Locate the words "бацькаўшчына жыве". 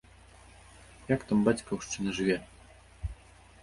1.51-2.43